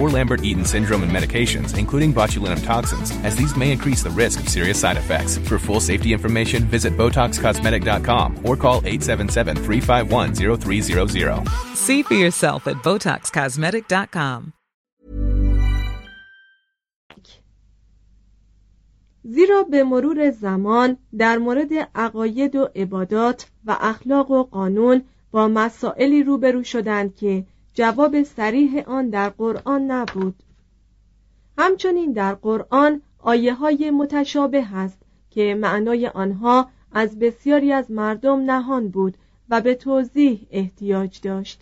[0.00, 4.46] or Lambert-Eaton syndrome and medications, including botulinum toxins, as these may increase the risk of
[4.56, 5.32] serious side effects.
[5.48, 11.48] For full safety information, visit BotoxCosmetic.com or call 877-351-0300.
[11.86, 14.40] See for yourself at BotoxCosmetic.com.
[19.26, 26.22] زیرا به مرور زمان در مورد عقاید و عبادات و اخلاق و قانون با مسائلی
[26.22, 27.44] روبرو شدند که
[27.79, 30.43] جواب سریح آن در قرآن نبود.
[31.57, 34.97] همچنین در قرآن آیه های متشابه هست
[35.29, 39.17] که معنای آنها از بسیاری از مردم نهان بود
[39.49, 41.61] و به توضیح احتیاج داشت.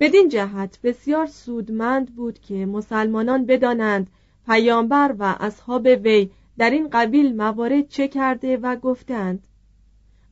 [0.00, 4.10] بدین جهت بسیار سودمند بود که مسلمانان بدانند
[4.46, 9.46] پیامبر و اصحاب وی در این قبیل موارد چه کرده و گفتند.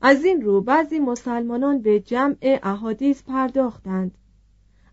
[0.02, 4.17] از این رو بعضی مسلمانان به جمع احادیث پرداختند.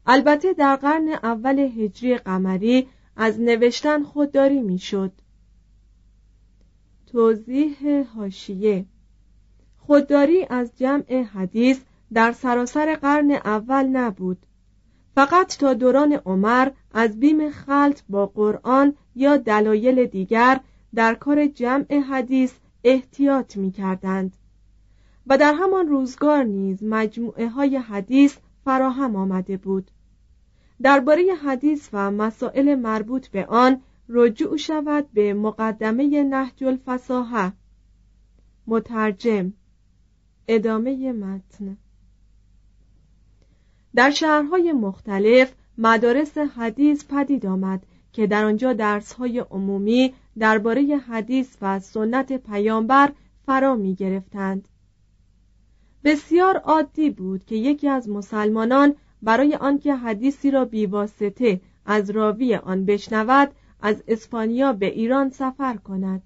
[0.08, 5.12] البته در قرن اول هجری قمری از نوشتن خودداری می‌شد.
[7.12, 8.86] توضیح هاشیه
[9.78, 11.80] خودداری از جمع حدیث
[12.14, 14.38] در سراسر قرن اول نبود
[15.16, 20.60] فقط تا دوران عمر از بیم خلط با قرآن یا دلایل دیگر
[20.96, 24.38] در کار جمع حدیث احتیاط می کردند
[25.28, 29.92] و در همان روزگار نیز مجموعه های حدیث فراهم آمده بود
[30.82, 37.54] درباره حدیث و مسائل مربوط به آن رجوع شود به مقدمه نهج الفصاحه
[38.68, 39.54] مترجم
[40.48, 41.78] ادامه متن
[43.96, 51.80] در شهرهای مختلف مدارس حدیث پدید آمد که در آنجا درسهای عمومی درباره حدیث و
[51.80, 53.12] سنت پیامبر
[53.46, 54.68] فرا می گرفتند.
[56.04, 62.86] بسیار عادی بود که یکی از مسلمانان برای آنکه حدیثی را بیواسطه از راوی آن
[62.86, 66.22] بشنود از اسپانیا به ایران سفر کند.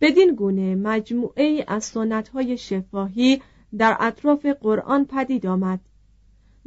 [0.00, 3.42] بدین گونه مجموعه ای از سنت های شفاهی
[3.78, 5.80] در اطراف قرآن پدید آمد.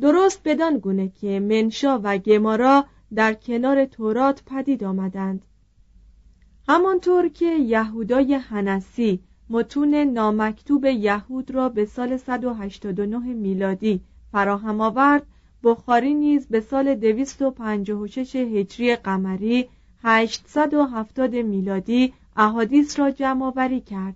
[0.02, 5.46] درست بدان گونه که منشا و گمارا در کنار تورات پدید آمدند.
[6.68, 9.20] همانطور که یهودای هنسی
[9.50, 14.02] متون نامکتوب یهود را به سال 189 میلادی
[14.34, 15.28] فراهم آورد.
[15.64, 19.70] بخاری نیز به سال 256 هجری قمری
[20.04, 24.16] 870 میلادی احادیث را جمع آوری کرد.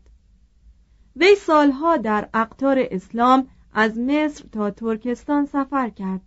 [1.15, 6.21] وی سالها در اقطار اسلام از مصر تا ترکستان سفر کرد.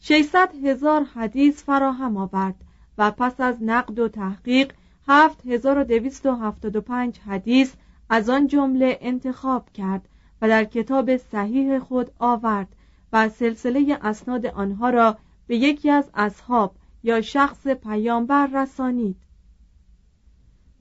[0.00, 2.54] 600 هزار حدیث فراهم آورد
[2.98, 4.72] و پس از نقد و تحقیق
[5.08, 7.72] 7275 حدیث
[8.10, 10.08] از آن جمله انتخاب کرد
[10.42, 12.68] و در کتاب صحیح خود آورد
[13.12, 19.16] و سلسله اسناد آنها را به یکی از اصحاب یا شخص پیامبر رسانید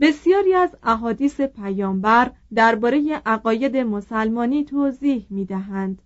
[0.01, 6.01] بسیاری از احادیث پیامبر درباره عقاید مسلمانی توضیح می دهند.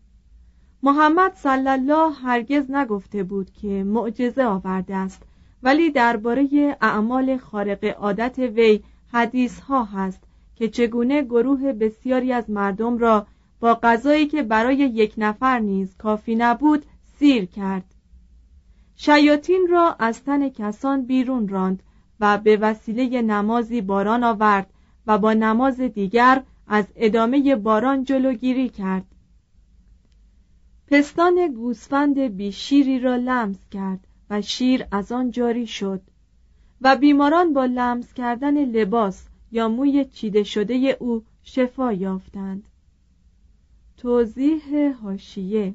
[0.83, 5.23] محمد صلی الله هرگز نگفته بود که معجزه آورده است
[5.63, 8.83] ولی درباره اعمال خارق عادت وی
[9.13, 10.23] حدیث ها هست
[10.55, 13.27] که چگونه گروه بسیاری از مردم را
[13.65, 16.85] با غذایی که برای یک نفر نیز کافی نبود
[17.19, 17.95] سیر کرد.
[18.95, 21.83] شیاطین را از تن کسان بیرون راند
[22.19, 24.73] و به وسیله نمازی باران آورد
[25.07, 29.05] و با نماز دیگر از ادامه باران جلوگیری کرد.
[30.87, 36.01] پستان گوسفند بیشیری را لمس کرد و شیر از آن جاری شد
[36.81, 42.63] و بیماران با لمس کردن لباس یا موی چیده شده او شفا یافتند.
[43.97, 45.73] توضیح هاشیه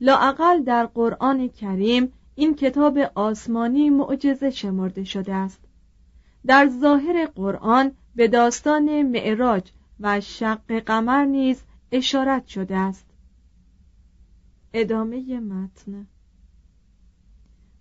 [0.00, 5.60] لاعقل در قرآن کریم این کتاب آسمانی معجزه شمرده شده است.
[6.46, 11.62] در ظاهر قرآن به داستان معراج و شق قمر نیز
[11.92, 13.06] اشارت شده است.
[14.72, 16.06] ادامه متن.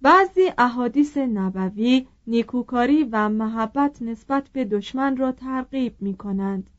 [0.01, 6.69] بعضی احادیث نبوی نیکوکاری و محبت نسبت به دشمن را ترغیب می کنند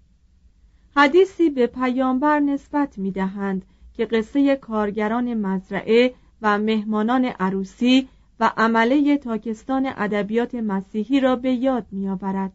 [0.96, 8.08] حدیثی به پیامبر نسبت می دهند که قصه کارگران مزرعه و مهمانان عروسی
[8.40, 12.52] و عمله تاکستان ادبیات مسیحی را به یاد میآورد.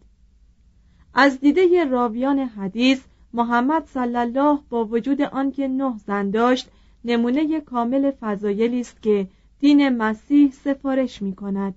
[1.13, 3.01] از دیده راویان حدیث
[3.33, 6.69] محمد صلی الله با وجود آنکه نه زن داشت
[7.05, 9.27] نمونه کامل فضایلی است که
[9.59, 11.75] دین مسیح سفارش می کند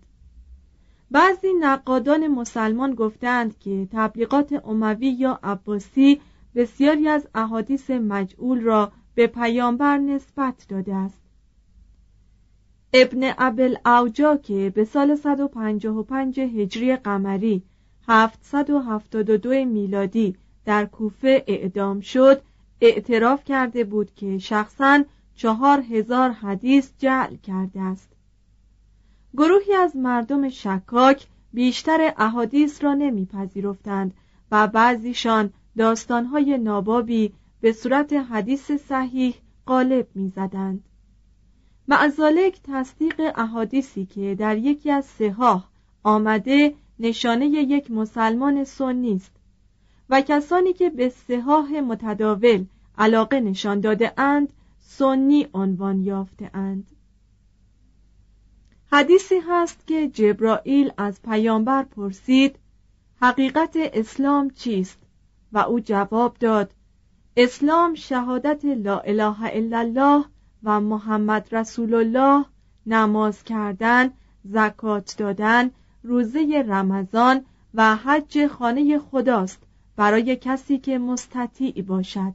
[1.10, 6.20] بعضی نقادان مسلمان گفتند که تبلیغات عموی یا عباسی
[6.54, 11.22] بسیاری از احادیث مجعول را به پیامبر نسبت داده است.
[12.92, 17.62] ابن ابل اوجا که به سال 155 هجری قمری
[18.08, 22.42] 772 میلادی در کوفه اعدام شد
[22.80, 25.04] اعتراف کرده بود که شخصا
[25.34, 28.12] چهار هزار حدیث جعل کرده است.
[29.34, 34.14] گروهی از مردم شکاک بیشتر احادیث را نمیپذیرفتند
[34.50, 39.34] و بعضیشان داستانهای نابابی به صورت حدیث صحیح
[39.66, 40.84] غالب می‌زدند.
[41.88, 45.70] معزالک تصدیق احادیثی که در یکی از سهاه
[46.02, 49.32] آمده نشانه یک مسلمان سنی است
[50.10, 52.64] و کسانی که به سهاه متداول
[52.98, 56.86] علاقه نشان داده اند سنی عنوان یافته اند.
[58.92, 62.56] حدیثی هست که جبرائیل از پیامبر پرسید
[63.20, 64.98] حقیقت اسلام چیست؟
[65.52, 66.70] و او جواب داد
[67.36, 70.24] اسلام شهادت لا اله الا الله
[70.64, 72.44] و محمد رسول الله
[72.86, 74.10] نماز کردن
[74.44, 75.70] زکات دادن
[76.02, 77.44] روزه رمضان
[77.74, 79.62] و حج خانه خداست
[79.96, 82.34] برای کسی که مستطیع باشد.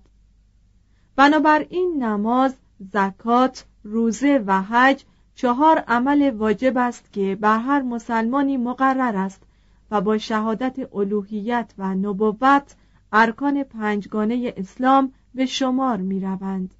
[1.16, 2.56] بنابراین نماز
[2.94, 5.04] زکات روزه و حج
[5.36, 9.44] چهار عمل واجب است که بر هر مسلمانی مقرر است
[9.92, 12.76] و با شهادت الوهیت و نبوت
[13.12, 16.74] ارکان پنجگانه اسلام به شمار می روند.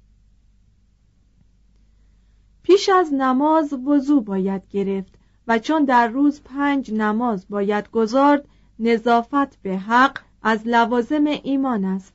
[2.62, 5.14] پیش از نماز وضوع باید گرفت
[5.48, 12.14] و چون در روز پنج نماز باید گذارد نظافت به حق از لوازم ایمان است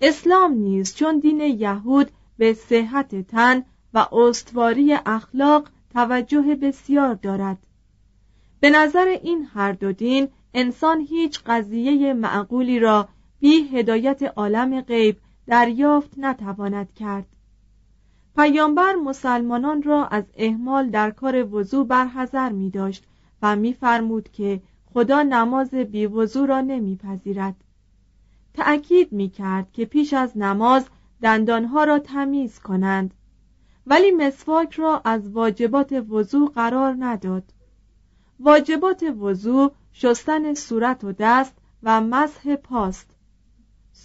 [0.00, 3.64] اسلام نیز چون دین یهود به صحت تن
[3.94, 7.58] و استواری اخلاق توجه بسیار دارد
[8.60, 13.08] به نظر این هر دو دین انسان هیچ قضیه معقولی را
[13.40, 17.26] بی هدایت عالم غیب دریافت نتواند کرد
[18.36, 23.04] پیامبر مسلمانان را از اهمال در کار وضوع برحذر می داشت
[23.42, 24.62] و میفرمود که
[24.94, 27.64] خدا نماز بی وضوع را نمیپذیرد.
[28.54, 30.88] تأکید می کرد که پیش از نماز
[31.22, 33.14] دندانها را تمیز کنند
[33.86, 37.52] ولی مسواک را از واجبات وضوع قرار نداد
[38.40, 43.17] واجبات وضوع شستن صورت و دست و مسح پاست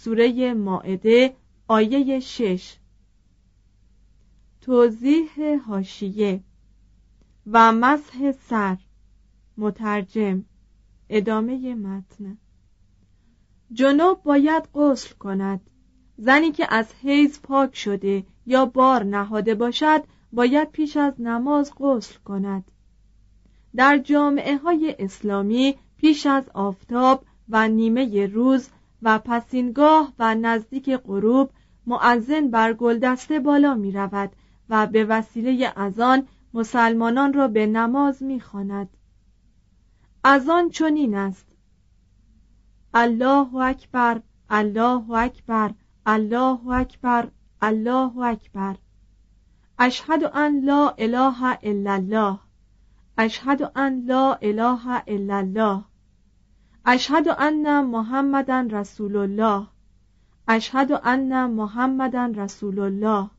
[0.00, 1.36] سوره ماعده
[1.68, 2.76] آیه شش.
[4.60, 6.40] توضیح هاشیه
[7.46, 8.76] و مسح سر.
[9.56, 10.44] مترجم.
[11.08, 12.38] ادامه متن.
[13.72, 15.70] جنوب باید غسل کند.
[16.16, 22.18] زنی که از حیز پاک شده یا بار نهاده باشد باید پیش از نماز غسل
[22.18, 22.70] کند.
[23.76, 28.68] در جامعه های اسلامی پیش از آفتاب و نیمه روز
[29.04, 31.50] و پسینگاه و نزدیک غروب
[31.86, 34.32] معزن بر گلدسته بالا می رود
[34.68, 38.88] و به وسیله ازان مسلمانان را به نماز می خاند.
[40.24, 41.46] از آن چنین است.
[42.94, 44.20] الله اکبر
[44.50, 45.70] الله اکبر
[46.06, 47.28] الله اکبر
[47.62, 48.76] الله اکبر.
[49.78, 52.38] اشهد ان لا اله الا الله.
[53.18, 55.84] اشهد ان لا اله الا الله.
[56.86, 59.66] اشهد ان محمدا رسول الله.
[60.48, 63.30] اشهد ان محمدا رسول الله.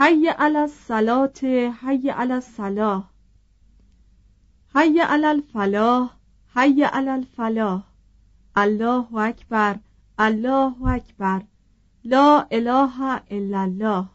[0.00, 1.40] حی علی الصلاه
[1.82, 3.10] حی علی الصلاه
[4.74, 6.10] حی علی الفلاح
[6.54, 7.82] حی علی الفلاح.
[8.56, 9.78] الله اکبر
[10.18, 11.42] الله اکبر
[12.04, 14.08] لا اله الا الله.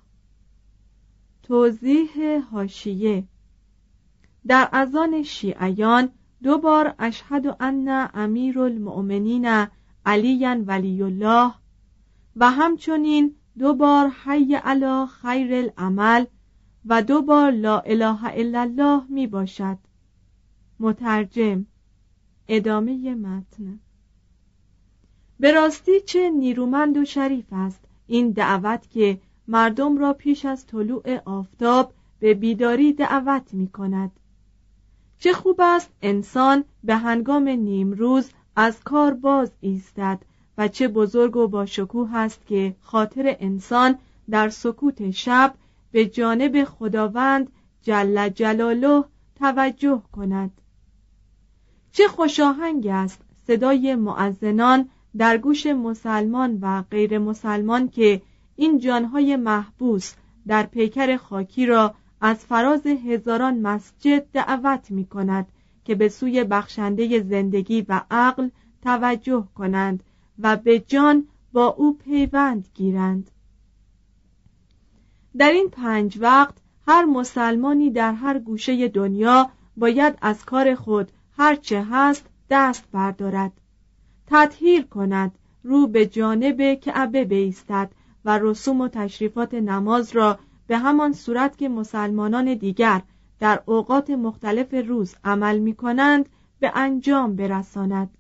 [1.44, 3.24] توضیح حاشیه.
[4.48, 6.10] در اذان شیعیان
[6.44, 9.68] دو بار اشهد ان امیر المؤمنین
[10.06, 11.54] علی ولی الله
[12.36, 16.26] و همچنین دو بار حی علی خیر العمل
[16.86, 19.78] و دو بار لا اله الا الله می باشد.
[20.80, 21.66] مترجم
[22.48, 23.80] ادامه متن.
[25.40, 31.22] به راستی چه نیرومند و شریف است این دعوت که مردم را پیش از طلوع
[31.26, 34.12] آفتاب به بیداری دعوت می کند.
[35.20, 40.20] چه خوب است انسان به هنگام نیمروز از کار باز ایستد
[40.58, 43.98] و چه بزرگ و با شکوه است که خاطر انسان
[44.30, 45.56] در سکوت شب
[45.92, 49.04] به جانب خداوند جل جلاله
[49.36, 50.52] توجه کند.
[51.92, 58.22] چه خوشاهنگ است صدای معزنان در گوش مسلمان و غیر مسلمان که
[58.56, 60.14] این جانهای محبوس
[60.48, 65.48] در پیکر خاکی را از فراز هزاران مسجد دعوت می کند
[65.86, 68.50] که به سوی بخشنده زندگی و عقل
[68.82, 70.04] توجه کنند
[70.40, 73.32] و به جان با او پیوند گیرند.
[75.38, 76.56] در این پنج وقت
[76.88, 83.52] هر مسلمانی در هر گوشه دنیا باید از کار خود هرچه هست دست بردارد.
[84.28, 85.32] تطهیر کند
[85.64, 87.92] رو به جانب کعبه بیستد
[88.26, 93.02] و رسوم و تشریفات نماز را به همان صورت که مسلمانان دیگر
[93.40, 98.18] در اوقات مختلف روز عمل می کنند به انجام برساند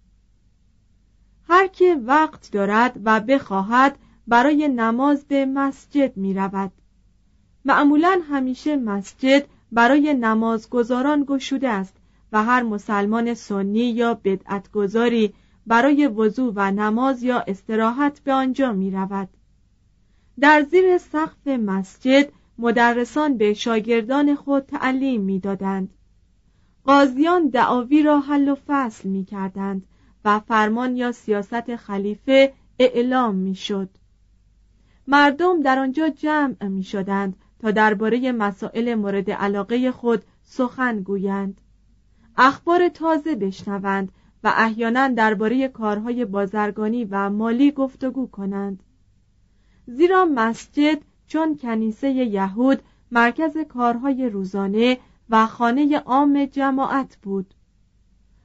[1.50, 6.72] هر که وقت دارد و بخواهد برای نماز به مسجد می رود
[7.66, 11.96] معمولا همیشه مسجد برای نمازگزاران گشوده است
[12.32, 15.34] و هر مسلمان سنی یا بدعتگذاری
[15.68, 19.30] برای وضوع و نماز یا استراحت به آنجا می رود.
[20.40, 25.94] در زیر سقف مسجد مدرسان به شاگردان خود تعلیم می دادند.
[26.84, 29.86] قاضیان دعاوی را حل و فصل می کردند
[30.26, 33.90] و فرمان یا سیاست خلیفه اعلام می شد.
[35.08, 41.62] مردم در آنجا جمع می شدند تا درباره مسائل مورد علاقه خود سخن گویند.
[42.38, 44.12] اخبار تازه بشنوند
[44.44, 48.84] و احیانا درباره کارهای بازرگانی و مالی گفتگو کنند
[49.88, 52.82] زیرا مسجد چون کنیسه یهود
[53.12, 54.98] مرکز کارهای روزانه
[55.30, 57.54] و خانه عام جماعت بود.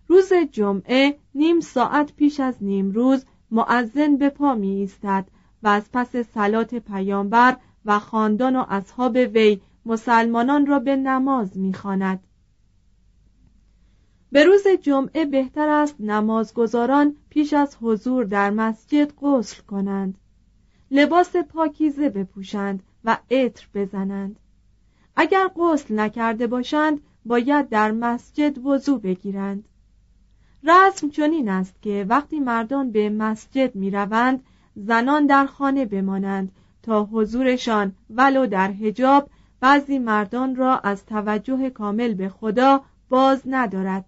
[0.08, 5.28] روز جمعه نیم ساعت پیش از نیم روز معزن به پا می ایستد
[5.62, 12.20] و از پس سلات پیامبر و خاندان و اصحاب وی مسلمانان را به نماز می‌خواند.
[14.32, 20.18] به روز جمعه بهتر است نمازگزاران پیش از حضور در مسجد غسل کنند.
[20.94, 24.36] لباس پاکیزه بپوشند و عطر بزنند.
[25.16, 29.64] اگر غسل نکرده باشند باید در مسجد وضوع بگیرند.
[30.64, 34.44] رسم چنین است که وقتی مردان به مسجد می روند
[34.76, 39.30] زنان در خانه بمانند تا حضورشان ولو در حجاب
[39.60, 44.04] بعضی مردان را از توجه کامل به خدا باز ندارد.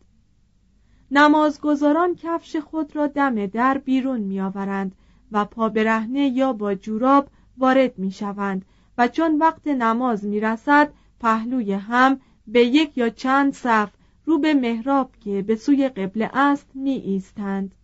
[1.11, 4.95] نمازگزاران کفش خود را دم در بیرون میآورند
[5.33, 7.29] و پا برهنه یا با جوراب
[7.59, 8.65] وارد می شوند
[8.99, 13.91] و چون وقت نماز می رسد پهلوی هم به یک یا چند صف
[14.25, 17.75] رو به محراب که به سوی قبله است می ایستند.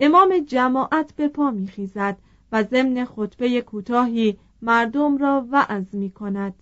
[0.00, 2.18] امام جماعت به پا می خیزد
[2.52, 6.54] و ضمن خطبه کوتاهی مردم را وعظ می کند.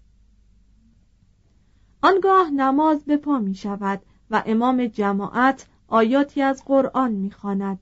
[2.03, 7.79] آنگاه نماز به پا می شود و امام جماعت آیاتی از قرآن می‌خواند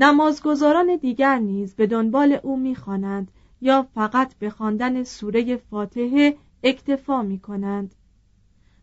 [0.00, 3.30] نمازگزاران دیگر نیز به دنبال او می‌خوانند
[3.60, 7.94] یا فقط به خواندن سوره فاتحه اکتفا می کنند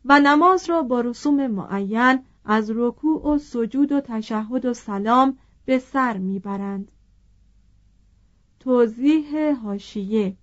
[0.05, 5.79] و نماز را با رسوم معین از رکوع و سجود و تشهد و سلام به
[5.79, 6.91] سر می‌برند.
[8.59, 10.37] توضیح هاشیه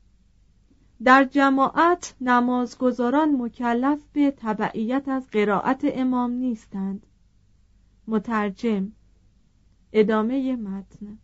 [1.04, 7.06] در جماعت نمازگزاران مکلف به تبعیت از قرائت امام نیستند.
[8.08, 8.92] مترجم
[9.94, 11.18] ادامه متن.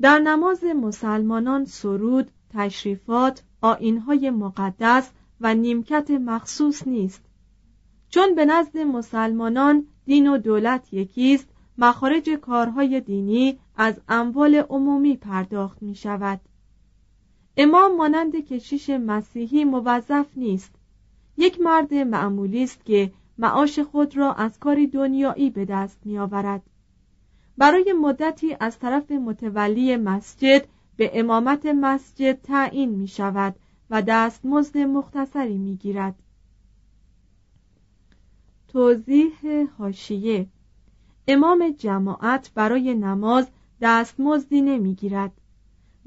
[0.00, 7.24] در نماز مسلمانان سرود، تشریفات، آینهای مقدس و نیمکت مخصوص نیست.
[8.08, 15.82] چون به نزد مسلمانان دین و دولت یکیست مخارج کارهای دینی از اموال عمومی پرداخت
[15.82, 16.40] می شود
[17.56, 20.74] امام مانند کشیش مسیحی موظف نیست.
[21.36, 26.62] یک مرد معمولی است که معاش خود را از کاری دنیایی به دست می آورد.
[27.58, 30.66] برای مدتی از طرف متولی مسجد
[30.96, 33.54] به امامت مسجد تعیین می شود
[33.90, 36.14] و دستمزد مختصری می گیرد.
[38.68, 40.46] توضیح هاشیه
[41.28, 43.48] امام جماعت برای نماز
[43.80, 45.32] دستمزدی نمی‌گیرد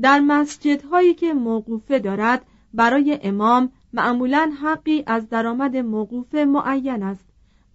[0.02, 7.26] در مسجدهایی که موقوفه دارد برای امام معمولا حقی از درآمد موقوفه معین است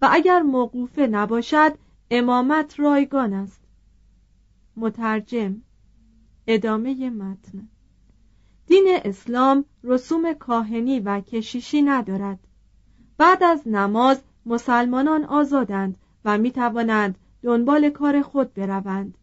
[0.01, 1.73] و اگر موقوفه نباشد
[2.11, 3.61] امامت رایگان است.
[4.77, 5.61] مترجم
[6.47, 7.67] ادامه متن.
[8.67, 12.39] دین اسلام رسوم کاهنی و کشیشی ندارد.
[13.17, 19.17] بعد از نماز مسلمانان آزادند و می توانند دنبال کار خود بروند.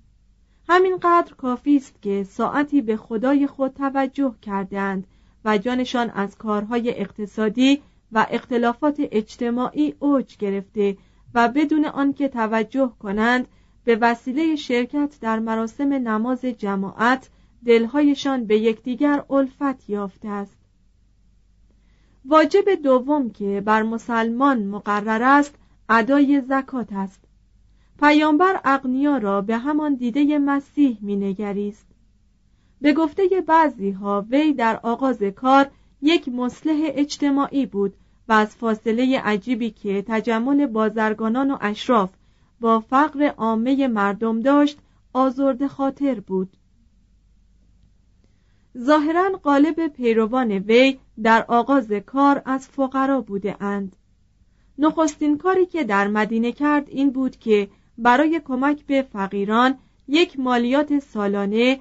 [0.68, 5.06] همینقدر کافی است که ساعتی به خدای خود توجه کردند
[5.44, 7.82] و جانشان از کارهای اقتصادی
[8.12, 10.96] و اختلافات اجتماعی اوج گرفته
[11.34, 13.48] و بدون آنکه توجه کنند
[13.84, 17.28] به وسیله شرکت در مراسم نماز جماعت
[17.66, 20.56] دلهایشان به یکدیگر الفت یافته است.
[22.24, 25.54] واجب دوم که بر مسلمان مقرر است
[25.88, 27.20] ادای زکات است.
[28.00, 31.86] پیامبر اغنیا را به همان دیده مسیح مینگریست.
[32.84, 35.70] به گفته بعضی ها وی در آغاز کار
[36.02, 37.94] یک مصلح اجتماعی بود
[38.28, 42.10] و از فاصله عجیبی که تجمل بازرگانان و اشراف
[42.60, 44.78] با فقر عامه مردم داشت
[45.12, 46.56] آزرد خاطر بود.
[48.78, 53.96] ظاهرا قالب پیروان وی در آغاز کار از فقرا بوده اند.
[54.78, 57.68] نخستین کاری که در مدینه کرد این بود که
[57.98, 61.80] برای کمک به فقیران یک مالیات سالانه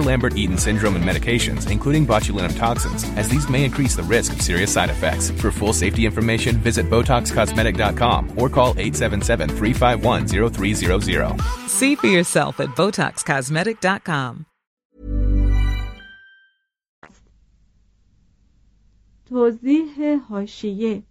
[0.02, 4.72] Lambert-Eaton syndrome and medications, including botulinum toxins, as these may increase the risk of serious
[4.72, 5.30] side effects.
[5.30, 11.68] For full safety information, visit BotoxCosmetic.com or call 877-351-0300.
[11.68, 14.46] See for yourself at BotoxCosmetic.com.
[19.28, 21.02] توضیح هاشیه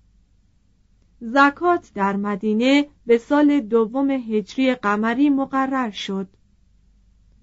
[1.20, 6.28] زکات در مدینه به سال دوم هجری قمری مقرر شد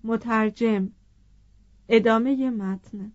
[0.05, 0.91] مترجم
[1.90, 3.12] ادامه متن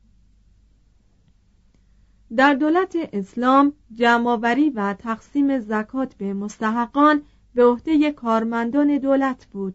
[2.37, 7.23] در دولت اسلام جمعآوری و تقسیم زکات به مستحقان
[7.55, 9.75] به عهده کارمندان دولت بود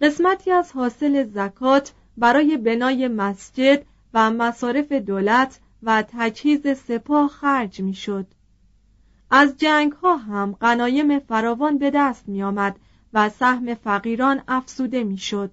[0.00, 3.84] قسمتی از حاصل زکات برای بنای مسجد
[4.14, 8.26] و مصارف دولت و تجهیز سپاه خرج می‌شد.
[9.30, 12.76] از جنگ ها هم غنایم فراوان به دست می آمد
[13.12, 15.50] و سهم فقیران افسوده می شد.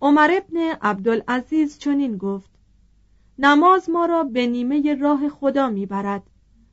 [0.00, 2.50] عمر ابن عبدالعزیز چنین گفت
[3.38, 6.22] نماز ما را به نیمه راه خدا می‌برد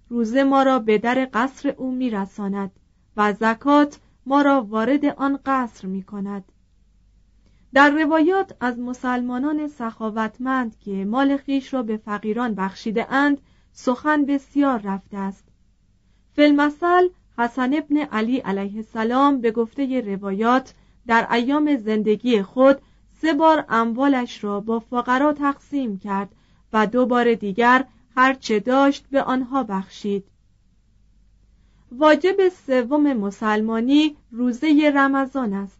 [0.09, 2.71] روزه ما را به در قصر او میرساند
[3.17, 6.43] و زکات ما را وارد آن قصر می کند
[7.73, 14.81] در روایات از مسلمانان سخاوتمند که مال خیش را به فقیران بخشیده اند سخن بسیار
[14.83, 15.47] رفته است.
[16.35, 17.07] فیلمسل
[17.37, 20.73] حسن ابن علی علیه السلام به گفته روایات
[21.07, 22.81] در ایام زندگی خود
[23.23, 26.29] سه بار اموالش را با فقرا تقسیم کرد
[26.73, 30.25] و دو بار دیگر هر چه داشت به آنها بخشید.
[31.91, 35.79] واجب سوم مسلمانی روزه رمضان است.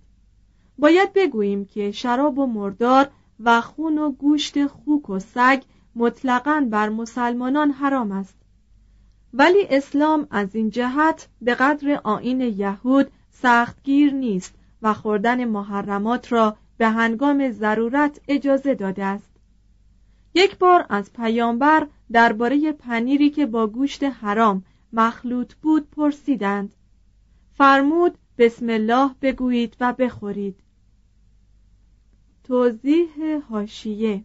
[0.77, 5.63] باید بگوییم که شراب و مردار و خون و گوشت خوک و سگ
[5.95, 8.37] مطلقا بر مسلمانان حرام است.
[9.33, 16.57] ولی اسلام از این جهت به قدر آین یهود سختگیر نیست و خوردن محرمات را
[16.83, 19.31] به هنگام ضرورت اجازه داده است.
[20.33, 26.75] یک بار از پیامبر درباره پنیری که با گوشت حرام مخلوط بود پرسیدند.
[27.53, 30.59] فرمود بسم الله بگویید و بخورید.
[32.43, 34.23] توضیح هاشیه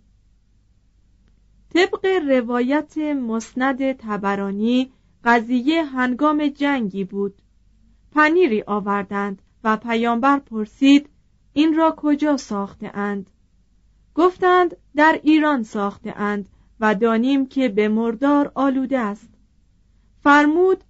[1.74, 4.92] طبق روایت مسند تبرانی
[5.24, 7.42] قضیه هنگام جنگی بود.
[8.12, 11.08] پنیری آوردند و پیامبر پرسید
[11.52, 13.30] این را کجا ساخته اند؟
[14.14, 16.48] گفتند در ایران ساخته اند
[16.80, 19.28] و دانیم که به مردار آلوده است.
[20.22, 20.84] فرمود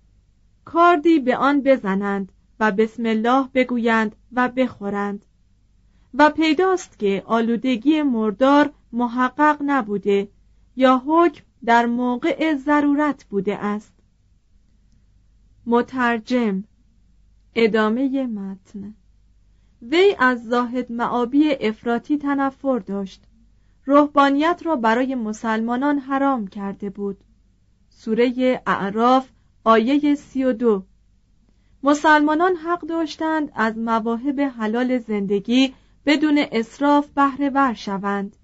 [0.65, 5.25] کاردی به آن بزنند و بسم الله بگویند و بخورند.
[6.15, 10.29] و پیداست که آلودگی مردار محقق نبوده
[10.77, 13.95] یا حکم در موقع ضرورت بوده است.
[15.67, 16.65] مترجم
[17.55, 18.95] ادامه متن.
[19.83, 23.23] وی از زاهد معابی افراطی تنفر داشت.
[23.85, 27.25] روحانیت را برای مسلمانان حرام کرده بود.
[27.89, 29.29] سوره اعراف
[29.65, 30.83] آیه سی و دو.
[31.83, 35.75] مسلمانان حق داشتند از مواهب حلال زندگی
[36.07, 38.37] بدون اصراف بهره ور شوند.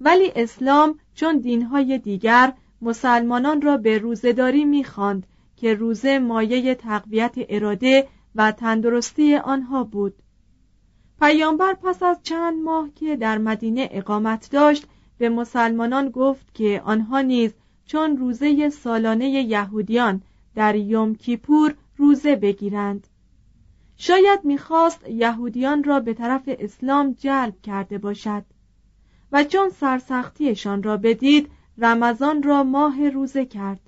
[0.00, 8.08] ولی اسلام چون دینهای دیگر مسلمانان را به روزهداری می‌خواند که روزه مایه تقویت اراده
[8.34, 10.22] و تندرستی آنها بود.
[11.20, 14.86] پیامبر پس از چند ماه که در مدینه اقامت داشت
[15.18, 17.54] به مسلمانان گفت که آنها نیز
[17.86, 20.22] چون روزه سالانه یهودیان
[20.54, 23.06] در یوم کیپور روزه بگیرند.
[23.96, 28.44] شاید می‌خواست یهودیان را به طرف اسلام جلب کرده باشد
[29.32, 33.80] و چون سرسختیشان را بدید رمضان را ماه روزه کرد.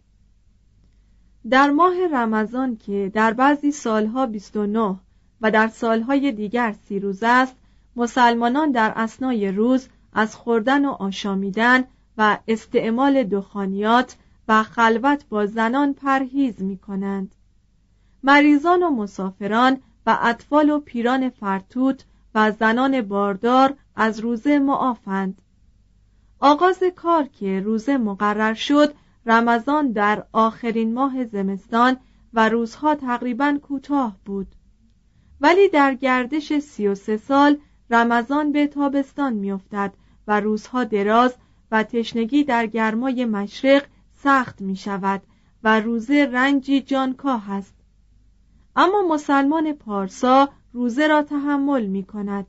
[1.51, 4.97] در ماه رمضان که در بعضی سالها 29
[5.43, 7.57] و در سالهای دیگر سی روز است
[7.97, 11.85] مسلمانان در اسنای روز از خوردن و آشامیدن
[12.19, 14.17] و استعمال دخانیات
[14.49, 17.35] و خلوت با زنان پرهیز می کنند
[18.23, 25.43] مریضان و مسافران و اطفال و پیران فرتوت و زنان باردار از روزه معافند.
[26.41, 28.95] آغاز کار که روزه مقرر شد
[29.27, 31.97] رمضان در آخرین ماه زمستان
[32.35, 34.47] و روزها تقریبا کوتاه بود.
[35.41, 37.59] ولی در گردش سی و سه سال
[37.91, 39.93] رمضان به تابستان میافتد
[40.27, 41.35] و روزها دراز
[41.71, 45.23] و تشنگی در گرمای مشرق سخت می شود
[45.65, 47.75] و روزه رنجی جانکاه است.
[48.77, 52.47] اما مسلمان پارسا روزه را تحمل می کند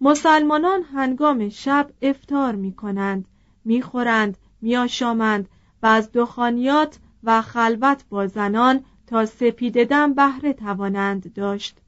[0.00, 3.24] مسلمانان هنگام شب افتار می کنند
[3.64, 5.48] می خورند می آشامند
[5.82, 11.78] و از دخانیات و خلوت با زنان تا سپید دم بهره توانند داشت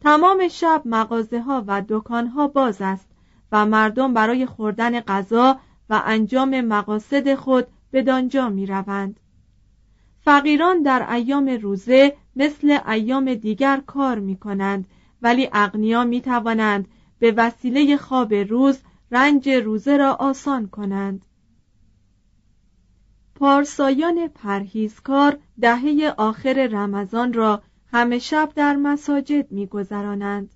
[0.00, 3.08] تمام شب مغازه ها و دکان ها باز است
[3.52, 9.20] و مردم برای خوردن غذا و انجام مقاصد خود به دانجا می روند.
[10.20, 14.86] فقیران در ایام روزه مثل ایام دیگر کار می کنند
[15.22, 18.78] ولی اغنیا می توانند به وسیله خواب روز
[19.10, 21.24] رنج روزه را آسان کنند
[23.40, 30.50] پارسایان پرهیزکار دهه آخر رمضان را همه شب در مساجد میگذرانند.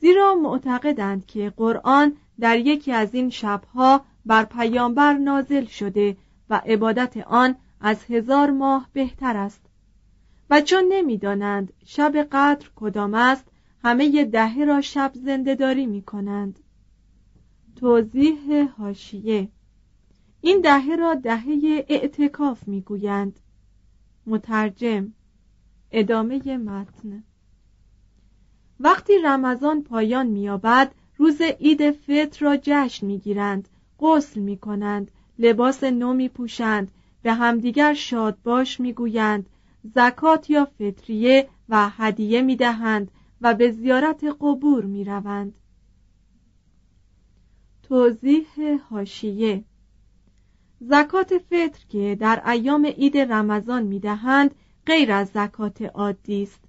[0.00, 6.16] زیرا معتقدند که قرآن در یکی از این شبها بر پیامبر نازل شده
[6.50, 9.60] و عبادت آن از هزار ماه بهتر است.
[10.50, 13.44] و چون نمی‌دانند شب قدر کدام است
[13.84, 16.58] همه دهه را شب زندهداری می کنند
[17.76, 19.48] توضیح هاشیه
[20.40, 23.40] این دهه را دهه اعتکاف می گویند
[24.26, 25.12] مترجم
[25.90, 27.22] ادامه متن
[28.80, 33.68] وقتی رمضان پایان مییابد روز عید فطر را جشن می‌گیرند
[34.00, 36.90] غسل می کنند لباس نو می پوشند
[37.22, 39.48] به همدیگر شادباش می‌گویند
[39.94, 45.54] زکات یا فطریه و هدیه می دهند و به زیارت قبور می روند.
[47.82, 48.46] توضیح
[48.90, 49.64] هاشیه
[50.80, 54.54] زکات فطر که در ایام عید رمضان می دهند
[54.86, 56.64] غیر از زکات عادی است.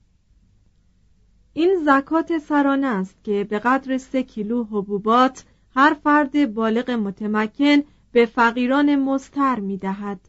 [1.53, 5.45] این زکات سرانه است که به قدر سه کیلو حبوبات
[5.75, 10.19] هر فرد بالغ متمکن به فقیران مستر می دهد.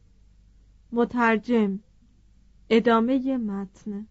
[0.92, 1.78] مترجم
[2.70, 4.06] ادامه متن.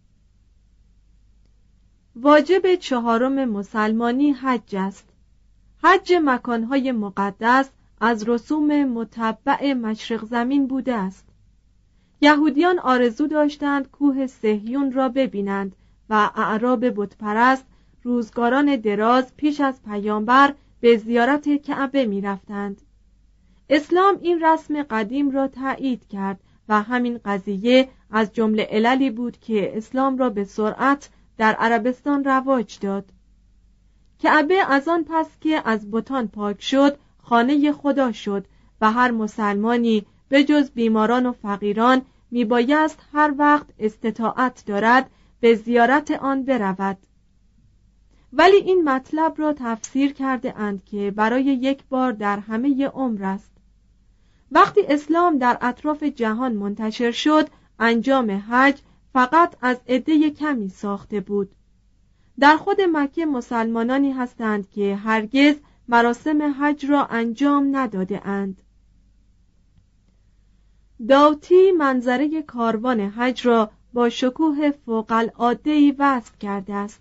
[2.16, 5.08] واجب چهارم مسلمانی حج است.
[5.82, 11.26] حج مکانهای مقدس از رسوم متبع مشرق زمین بوده است
[12.20, 15.76] یهودیان آرزو داشتند کوه سهیون را ببینند
[16.10, 17.64] و اعراب بتپرست
[18.02, 22.82] روزگاران دراز پیش از پیامبر به زیارت کعبه می رفتند.
[23.70, 29.76] اسلام این رسم قدیم را تایید کرد و همین قضیه از جمله عللی بود که
[29.76, 31.08] اسلام را به سرعت
[31.38, 33.04] در عربستان رواج داد
[34.18, 36.98] کعبه از آن پس که از بتان پاک شد
[37.30, 38.46] خانه خدا شد
[38.80, 46.10] و هر مسلمانی به جز بیماران و فقیران میبایست هر وقت استطاعت دارد به زیارت
[46.10, 46.98] آن برود.
[48.32, 53.52] ولی این مطلب را تفسیر کرده اند که برای یک بار در همه عمر است.
[54.52, 58.78] وقتی اسلام در اطراف جهان منتشر شد انجام حج
[59.12, 61.50] فقط از عده کمی ساخته بود.
[62.40, 65.54] در خود مکه مسلمانانی هستند که هرگز
[65.90, 68.62] مراسم حج را انجام نداده اند.
[71.08, 77.00] داوتی منظره کاروان حج را با شکوه فوق العاده وصف کرده است.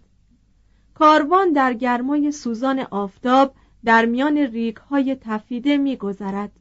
[0.93, 3.53] کاروان در گرمای سوزان آفتاب
[3.85, 6.51] در میان ریک های تفیده میگذرد.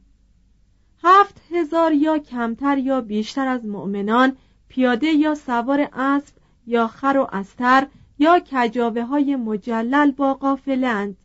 [1.03, 4.37] هفت هزار یا کمتر یا بیشتر از مؤمنان
[4.67, 6.35] پیاده یا سوار اسب
[6.67, 7.87] یا خر و استر
[8.19, 11.17] یا کجاوه های مجلل با قافلند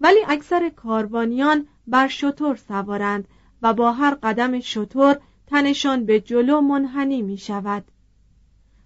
[0.00, 3.28] ولی اکثر کاروانیان بر شتر سوارند
[3.62, 7.84] و با هر قدم شتر تنشان به جلو منحنی می شود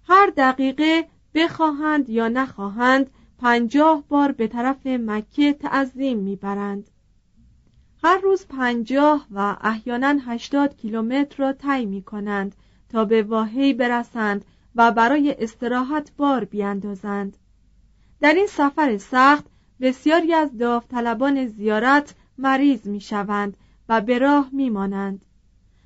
[0.07, 6.89] هر دقیقه بخواهند یا نخواهند پنجاه بار به طرف مکه تعظیم می‌برند.
[8.03, 12.55] هر روز پنجاه و احیانا هشتاد کیلومتر را طی می کنند
[12.89, 14.45] تا به واهی برسند
[14.75, 17.37] و برای استراحت بار بیاندازند.
[18.21, 19.45] در این سفر سخت
[19.83, 23.57] بسیاری از داوطلبان زیارت مریض می شوند
[23.89, 25.25] و به راه می مانند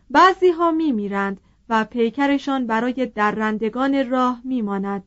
[0.09, 5.03] بعضی ها می میرند و پیکرشان برای درندگان راه می ماند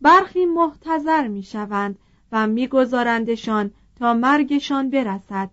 [0.00, 1.98] برخی محتظر می شوند
[2.32, 5.50] و میگذارندشان تا مرگشان برسد.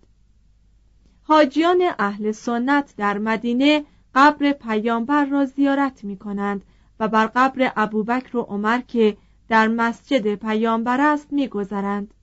[1.22, 6.64] حاجیان اهل سنت در مدینه قبر پیامبر را زیارت می کنند
[7.00, 9.16] و بر قبر ابوبکر و عمر که
[9.48, 12.14] در مسجد پیامبر است میگذرند.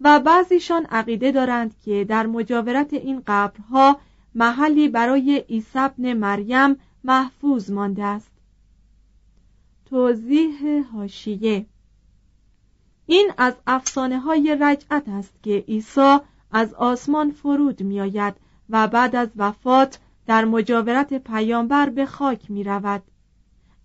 [0.00, 4.00] و بعضیشان عقیده دارند که در مجاورت این قبرها
[4.34, 8.30] محلی برای عیسی ابن مریم محفوظ مانده است.
[9.84, 11.66] توضیح هاشیه
[13.06, 16.18] این از افسانه های رجعت است که عیسی
[16.50, 18.34] از آسمان فرود می آید
[18.70, 23.02] و بعد از وفات در مجاورت پیامبر به خاک می رود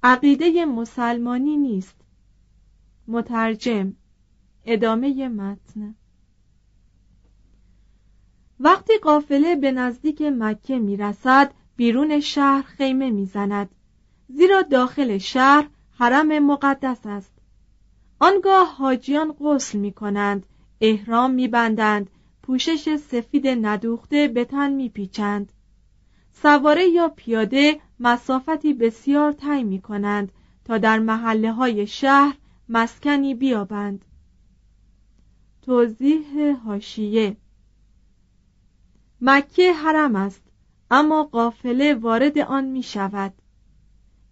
[0.04, 1.96] عقیده مسلمانی نیست.
[3.08, 3.94] مترجم.
[4.66, 5.96] ادامه متن.
[8.60, 13.70] وقتی قافله به نزدیک مکه می رسد بیرون شهر خیمه می زند
[14.30, 17.32] زیرا داخل شهر حرم مقدس است.
[18.20, 20.46] آنگاه حاجیان غسل می کنند
[20.82, 22.10] احرام می بندند
[22.44, 25.52] پوشش سفید ندوخته به تن می پیچند
[26.34, 30.32] سواره یا پیاده مسافتی بسیار طی می کنند
[30.66, 32.38] تا در محله های شهر
[32.70, 34.06] مسکنی بیابند.
[35.62, 37.38] توضیح هاشیه
[39.22, 40.44] مکه حرم است
[40.92, 43.34] اما قافله وارد آن می شود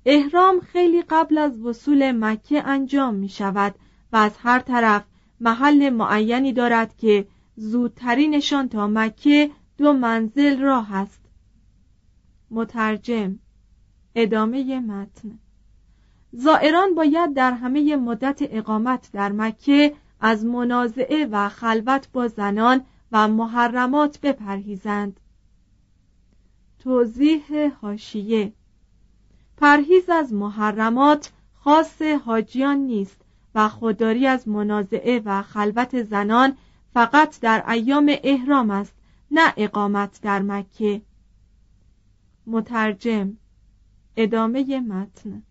[0.06, 3.76] احرام خیلی قبل از وصول مکه انجام می شود
[4.14, 5.04] و از هر طرف
[5.40, 11.22] محل معینی دارد که زودترینشان تا مکه دو منزل راه است.
[12.52, 13.40] مترجم
[14.16, 15.40] ادامه متن.
[16.32, 23.28] زائران باید در همه مدت اقامت در مکه از منازعه و خلوت با زنان و
[23.28, 25.20] محرمات بپرهیزند.
[26.80, 28.54] توضیح هاشیه
[29.58, 33.22] پرهیز از محرمات خاص حاجیان نیست
[33.56, 36.58] و خودداری از منازعه و خلوت زنان
[36.94, 38.94] فقط در ایام احرام است
[39.32, 41.02] نه اقامت در مکه.
[42.48, 43.38] مترجم.
[44.18, 45.44] ادامه متن.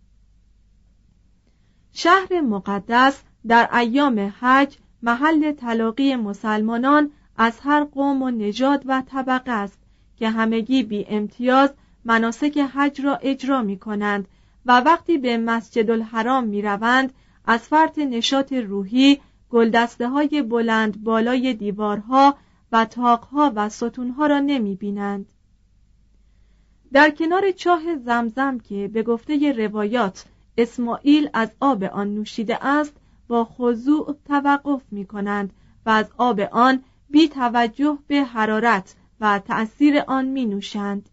[1.92, 9.52] شهر مقدس در ایام حج محل تلاقی مسلمانان از هر قوم و نژاد و طبقه
[9.52, 9.78] است
[10.16, 11.70] که همگی بی امتیاز
[12.04, 14.28] مناسک حج را اجرا می کنند
[14.66, 17.12] و وقتی به مسجد الحرام می روند
[17.44, 22.36] از فرط نشاط روحی گلدسته های بلند بالای دیوارها
[22.72, 25.26] و تاقها و ستونها را نمی بینند.
[26.92, 30.24] در کنار چاه زمزم که به گفته روایات
[30.58, 32.96] اسماعیل از آب آن نوشیده است
[33.28, 35.52] با خضوع توقف می کنند
[35.86, 41.08] و از آب آن بی توجه به حرارت و تأثیر آن می نوشند.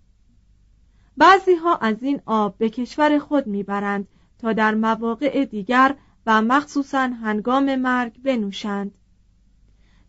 [1.17, 4.07] بعضی ها از این آب به کشور خود می‌برند
[4.39, 8.91] تا در مواقع دیگر و مخصوصا هنگام مرگ بنوشند.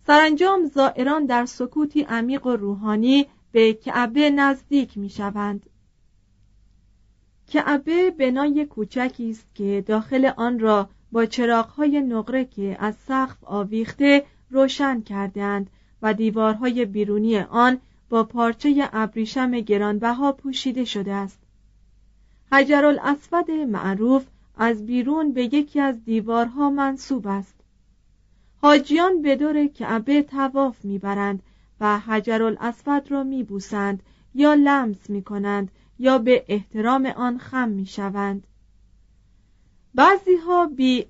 [0.06, 5.70] سرانجام زائران در سکوتی عمیق و روحانی به کعبه نزدیک می‌شوند
[7.46, 14.24] کعبه بنای کوچکی است که داخل آن را با چراغهای نقره که از سقف آویخته
[14.50, 15.70] روشن کردند
[16.02, 21.38] و دیوارهای بیرونی آن با پارچه ابریشم گرانبها پوشیده شده است.
[22.52, 27.54] حجرالاسود معروف از بیرون به یکی از دیوارها منصوب است.
[28.62, 31.42] حاجیان به دور کعبه تواف می‌برند
[31.80, 34.02] و حجرالاسود را میبوسند
[34.34, 38.46] یا لمس می‌کنند یا به احترام آن خم می‌شوند.
[39.94, 41.06] بعضی ها بی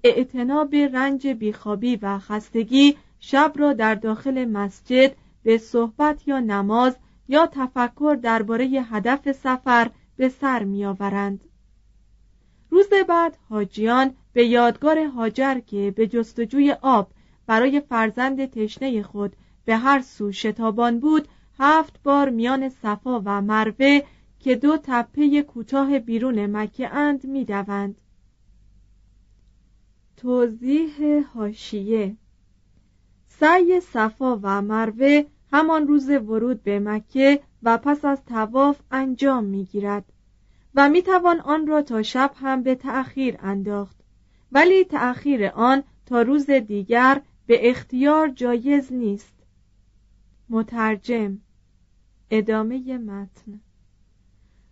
[0.71, 6.97] به رنج بیخوابی و خستگی شب را در داخل مسجد به صحبت یا نماز
[7.29, 11.45] یا تفکر درباره هدف سفر به سر میآورند.
[12.71, 17.11] روز بعد حاجیان به یادگار هاجر که به جستجوی آب
[17.47, 21.29] برای فرزند تشنه خود به هر سو شتابان بود
[21.59, 24.01] هفت بار میان صفا و مروه
[24.39, 28.01] که دو تپه کوتاه بیرون مکه اند می‌دوند
[30.17, 32.17] توضیح هاشیه
[33.41, 35.23] سعی صفا و مروه
[35.53, 40.05] همان روز ورود به مکه و پس از تواف انجام می‌گیرد
[40.75, 43.97] و می‌توان آن را تا شب هم به تأخیر انداخت.
[44.53, 49.35] ولی تأخیر آن تا روز دیگر به اختیار جایز نیست.
[50.49, 51.39] مترجم
[52.31, 53.61] ادامه متن.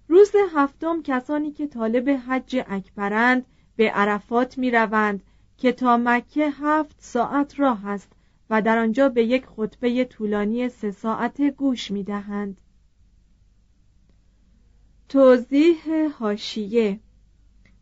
[0.09, 5.23] روز هفتم کسانی که طالب حج اکبرند به عرفات می روند
[5.59, 8.18] که تا مکه هفت ساعت راه است
[8.51, 12.61] و در آنجا به یک خطبه طولانی سه ساعته گوش می دهند.
[15.09, 17.01] توضیح هاشیه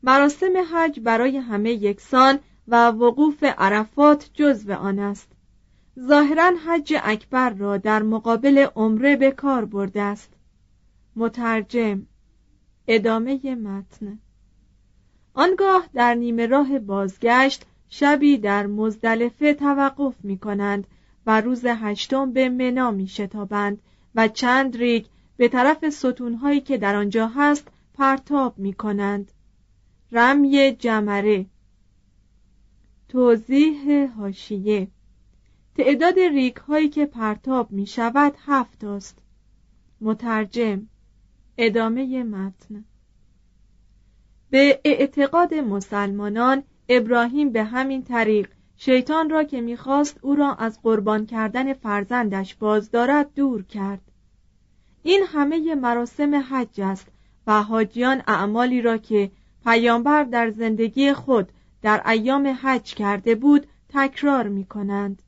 [0.02, 5.32] مراسم حج برای همه یکسان و وقوف عرفات جزو آن است.
[6.00, 10.32] ظاهرا حج اکبر را در مقابل عمره به کار برده است.
[11.16, 12.06] مترجم
[12.88, 14.18] ادامه متن.
[15.34, 20.86] آنگاه در نیمه راه بازگشت شبی در مزدلفه توقف می کنند
[21.26, 23.82] و روز هشتم به منا می شتابند
[24.14, 29.32] و چند ریگ به طرف ستونهایی که در آنجا هست پرتاب می کنند
[30.12, 31.46] رمی جمره.
[33.08, 34.88] توضیح هاشیه
[35.74, 39.18] تعداد ریک هایی که پرتاب می شود هفت است.
[40.00, 40.86] مترجم.
[41.58, 42.84] ادامه متن.
[44.50, 51.26] به اعتقاد مسلمانان ابراهیم به همین طریق شیطان را که می‌خواست او را از قربان
[51.26, 54.00] کردن فرزندش باز دارد دور کرد.
[55.02, 57.06] این همه مراسم حج است
[57.46, 59.30] و حاجیان اعمالی را که
[59.64, 65.22] پیامبر در زندگی خود در ایام حج کرده بود تکرار می کنند